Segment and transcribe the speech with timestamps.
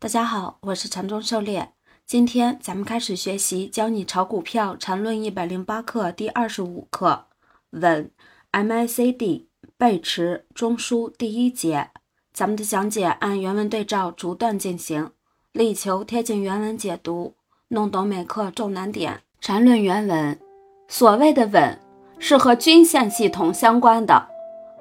[0.00, 1.72] 大家好，我是禅宗狩猎。
[2.06, 7.24] 今天咱们开始学习《教你炒股票禅论一百零八课》第二十五课，
[7.70, 8.08] 稳
[8.52, 11.90] MACD 背驰中枢第一节。
[12.32, 15.10] 咱们的讲解按原文对照逐段进行，
[15.50, 17.34] 力求贴近原文解读，
[17.66, 19.22] 弄懂每课重难点。
[19.40, 20.38] 禅论原文：
[20.86, 21.76] 所谓的稳，
[22.20, 24.28] 是和均线系统相关的，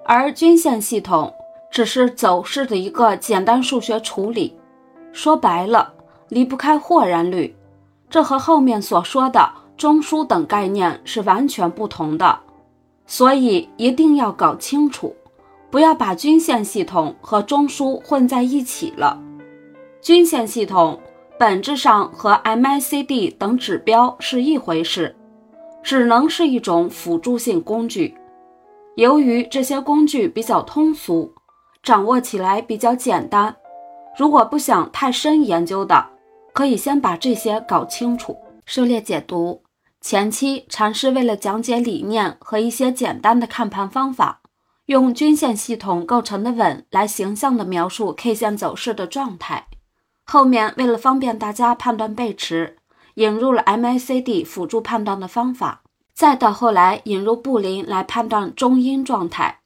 [0.05, 1.33] 而均线系统
[1.71, 4.56] 只是走势的一个简单数学处理。
[5.17, 5.95] 说白了，
[6.29, 7.55] 离不开豁然率，
[8.07, 12.39] 这和后面所说的中枢等概念是完全不同的，
[13.07, 15.15] 所以一定要搞清楚，
[15.71, 19.19] 不要把均线系统和中枢混在一起了。
[20.03, 20.99] 均线系统
[21.39, 25.15] 本质上和 MACD 等指标是一回事，
[25.81, 28.15] 只能是一种辅助性工具。
[28.93, 31.33] 由于这些工具比较通俗，
[31.81, 33.55] 掌握起来比较简单。
[34.17, 36.09] 如果不想太深研究的，
[36.51, 38.35] 可以先把这些搞清楚。
[38.65, 39.61] 狩猎解读
[40.01, 44.41] 前期，禅师为了讲解理念和一些简单的看盘方法，
[44.87, 49.67] 用均线系统构成的稳来形象的描述 K 线走势的状态。
[50.25, 52.77] 后面为了方便大家判断背驰，
[53.13, 55.83] 引入了 MACD 辅助判断的方法。
[56.15, 59.59] 再到后来引入布林来判断中阴状态。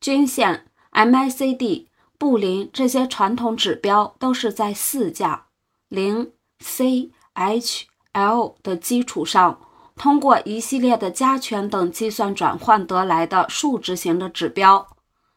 [0.00, 1.87] 均线 MACD。
[2.18, 5.46] 布林这些传统指标都是在四价
[5.88, 9.60] 零 C H L 的基础上，
[9.94, 14.88] 通过一系列的加权等计算转换得来的数值型的指标。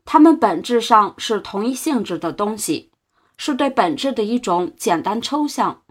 [0.04, 2.92] 它们本质上是同一性质的东西，
[3.38, 5.84] 是对本质的一种简单抽象，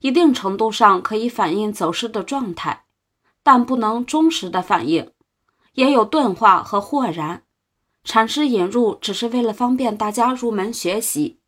[0.00, 2.84] 一定程度上可以反映走势的状态，
[3.44, 5.12] 但不能忠实的反映，
[5.74, 7.43] 也有钝化和豁然。
[8.04, 11.38] 禅师引入只是为了方便大家入门学习。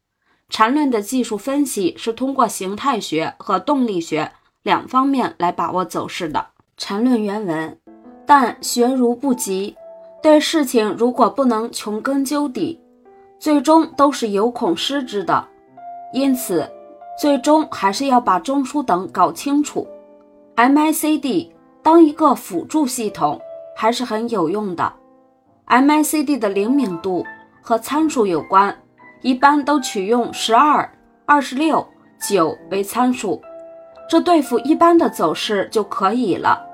[0.48, 4.32] 禅论的技术分析是通过形态学和动力学
[4.62, 6.46] 两方面来把握走势的。
[6.76, 7.78] 禅论原文：
[8.26, 9.76] 但学如不及，
[10.22, 12.80] 对事情如果不能穷根究底，
[13.38, 15.46] 最终都是有恐失之的。
[16.12, 16.68] 因此，
[17.20, 19.86] 最终还是要把中枢等搞清楚。
[20.54, 21.50] MACD
[21.82, 23.40] 当一个辅助系统
[23.76, 24.92] 还是很有用的。
[25.68, 27.26] MACD 的灵敏度
[27.60, 28.82] 和参数有关，
[29.20, 30.88] 一般都取用十二、
[31.24, 31.84] 二十六、
[32.20, 33.42] 九为参数，
[34.08, 36.64] 这对付一般的走势就可以了。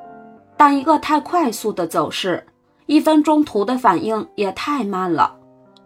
[0.58, 2.46] 但一个太快速的走势，
[2.84, 5.36] 一分钟图的反应也太慢了。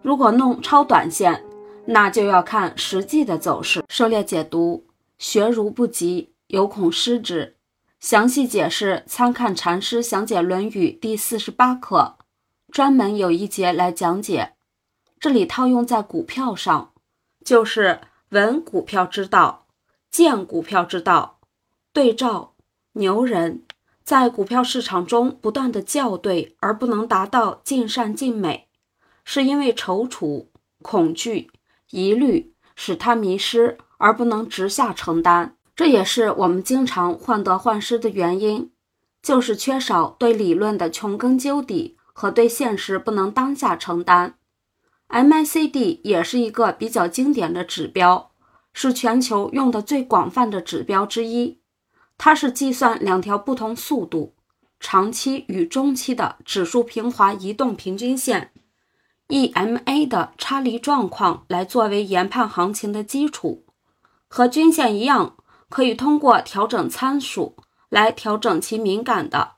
[0.03, 1.45] 如果弄超短线，
[1.85, 3.85] 那就要看实际的走势。
[3.89, 4.85] 狩猎解读
[5.17, 7.55] 学如不及，有恐失之。
[8.01, 12.17] 详细解释参看禅师详解《论语》第四十八课。
[12.77, 14.53] 专门有一节来讲解，
[15.19, 16.93] 这里套用在股票上，
[17.43, 19.67] 就是闻股票之道、
[20.11, 21.41] 见股票之道。
[21.95, 22.53] 对照
[22.93, 23.63] 牛人，
[24.05, 28.69] 在股票市场中不断的校对，而不能达到尽善尽美，
[29.25, 30.49] 是因为踌躇、
[30.83, 31.51] 恐惧、
[31.89, 35.57] 疑虑使他迷失，而不能直下承担。
[35.75, 38.71] 这也是我们经常患得患失的原因，
[39.23, 41.96] 就是缺少对理论的穷根究底。
[42.19, 44.39] 和对现实不能当下承担
[45.11, 48.31] ，MACD 也是一个比较经典的指标，
[48.73, 51.61] 是全球用的最广泛的指标之一。
[52.17, 54.35] 它是计算两条不同速度
[54.81, 58.51] 长期与中期的指数平滑移动平均线
[59.29, 63.67] EMA 的差离状况来作为研判行情的基础。
[64.27, 65.37] 和均线一样，
[65.69, 67.57] 可以通过调整参数
[67.91, 69.57] 来调整其敏感的，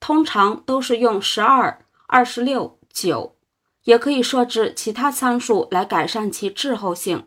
[0.00, 1.84] 通常都是用十二。
[2.12, 3.36] 二十六九，
[3.84, 7.26] 也可以设置其他参数来改善其滞后性，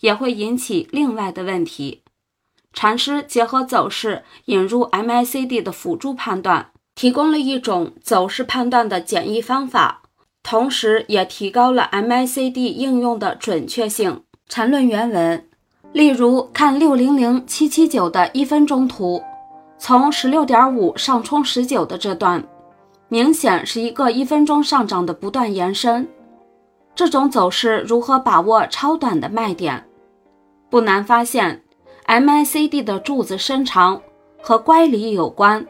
[0.00, 2.02] 也会引起另外的问题。
[2.72, 10.02] 禅师结合走势引入 MACD 的辅助判断，提供了一种走势判断的简易方法，
[10.42, 14.24] 同时也提高了 MACD 应用的准确性。
[14.48, 15.48] 禅论原文，
[15.92, 19.22] 例如看六零零七七九的一分钟图，
[19.78, 22.44] 从十六点五上冲十九的这段。
[23.08, 26.08] 明显是一个一分钟上涨的不断延伸，
[26.94, 29.84] 这种走势如何把握超短的卖点？
[30.68, 31.62] 不难发现
[32.06, 34.00] ，MACD 的柱子伸长
[34.42, 35.64] 和乖离有关，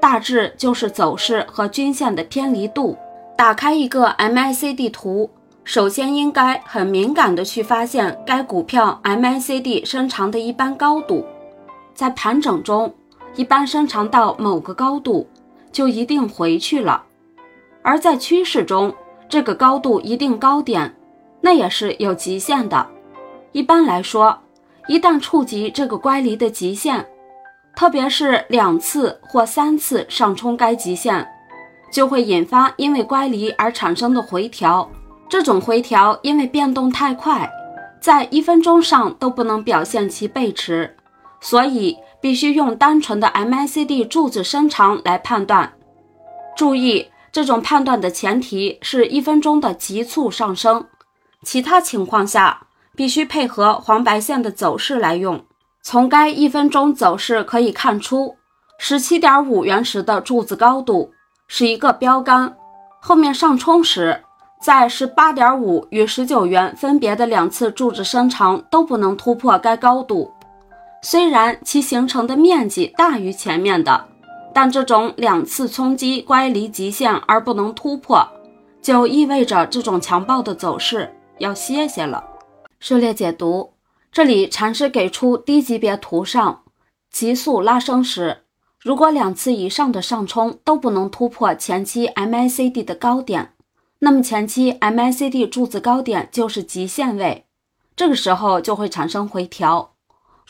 [0.00, 2.96] 大致就是走势和均线的偏离度。
[3.38, 5.30] 打开一个 MACD 图，
[5.62, 11.24] 首先应该很敏感的去发现该股票 MACD 伸长的一般高度，
[11.94, 12.92] 在盘整中
[13.36, 15.28] 一般伸长到某个高度。
[15.72, 17.02] 就一定回去了，
[17.82, 18.94] 而在趋势中，
[19.28, 20.94] 这个高度一定高点，
[21.40, 22.86] 那也是有极限的。
[23.52, 24.38] 一般来说，
[24.86, 27.04] 一旦触及这个乖离的极限，
[27.74, 31.26] 特别是两次或三次上冲该极限，
[31.90, 34.88] 就会引发因为乖离而产生的回调。
[35.28, 37.50] 这种回调因为变动太快，
[37.98, 40.94] 在一分钟上都不能表现其背驰，
[41.42, 45.74] 所以必须用单纯的 MACD 柱子伸长来判断。
[46.56, 50.86] 注意，这种判断的前提是一分钟的急促上升，
[51.42, 55.44] 其他情况下必须配合黄白线的走势来用。
[55.82, 58.36] 从该一分钟走势可以看出，
[58.78, 61.12] 十七点五元时的柱子高度
[61.48, 62.54] 是一个标杆，
[63.00, 64.22] 后面上冲时，
[64.62, 70.32] 在十八点五与十九元分别的两次柱子伸长都不能突破该高度。
[71.02, 74.08] 虽然其形成的面积大于前面的，
[74.54, 78.26] 但这种两次冲击乖离极限而不能突破，
[78.80, 82.24] 就意味着这种强暴的走势要歇歇了。
[82.80, 83.72] 狩猎解读。
[84.12, 86.64] 这里禅师给出低级别图上
[87.10, 88.42] 急速拉升时，
[88.78, 93.54] 如果两次以上的上冲都不能突破前期 MACD 的高点，
[94.00, 97.46] 那么前期 MACD 柱子高点就是极限位，
[97.96, 99.91] 这个时候就会产生回调，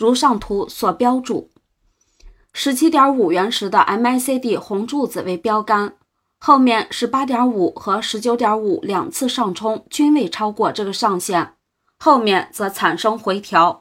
[0.03, 1.49] 如上图所标注。
[2.53, 5.95] 十七点五元时的 MICD 红柱子为标杆，
[6.41, 11.55] 后面十八点五和十九点五两次上冲均未超过这个上限。
[12.01, 13.81] 后面则产生回调。